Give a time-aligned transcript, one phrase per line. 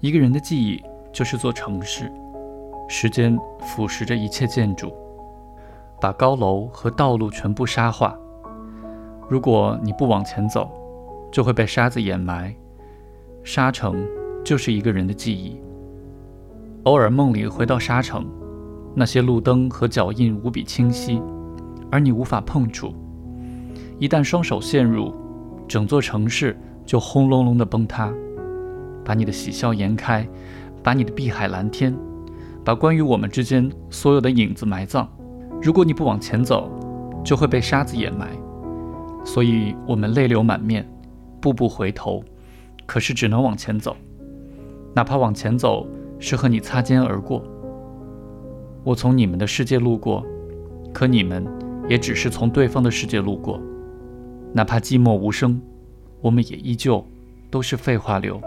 [0.00, 2.12] 一个人的记忆就是座城市，
[2.86, 4.92] 时间腐蚀着一切建筑，
[6.00, 8.14] 把高楼和道路全部沙化。
[9.26, 10.70] 如果你不往前走，
[11.32, 12.54] 就会被沙子掩埋。
[13.42, 14.06] 沙城
[14.44, 15.58] 就是一个人的记忆。
[16.82, 18.26] 偶尔梦里回到沙城，
[18.94, 21.22] 那些路灯和脚印无比清晰，
[21.90, 22.94] 而你无法碰触。
[23.98, 25.14] 一旦双手陷入，
[25.66, 26.54] 整座城市
[26.84, 28.12] 就轰隆隆的崩塌。
[29.06, 30.28] 把你的喜笑颜开，
[30.82, 31.96] 把你的碧海蓝天，
[32.64, 35.08] 把关于我们之间所有的影子埋葬。
[35.62, 36.68] 如果你不往前走，
[37.24, 38.28] 就会被沙子掩埋。
[39.24, 40.84] 所以我们泪流满面，
[41.40, 42.20] 步步回头，
[42.84, 43.96] 可是只能往前走，
[44.92, 45.86] 哪怕往前走
[46.18, 47.44] 是和你擦肩而过。
[48.82, 50.24] 我从你们的世界路过，
[50.92, 51.46] 可你们
[51.88, 53.60] 也只是从对方的世界路过。
[54.52, 55.60] 哪怕寂寞无声，
[56.20, 57.06] 我们也依旧
[57.50, 58.40] 都是废话流。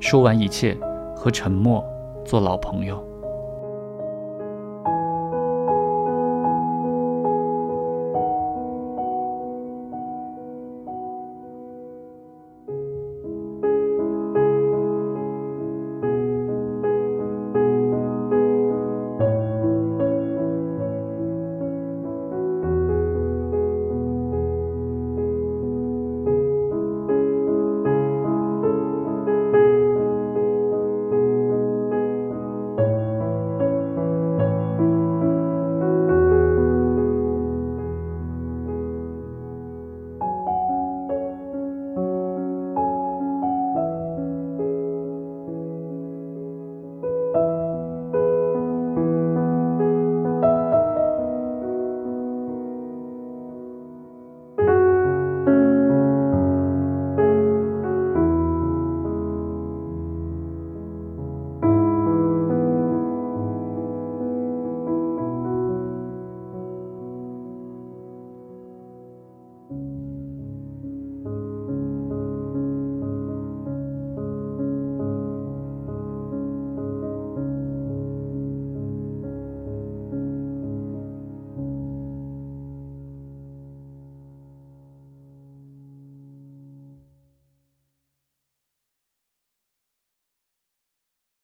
[0.00, 0.76] 说完一切，
[1.16, 1.84] 和沉默
[2.24, 3.02] 做老朋友。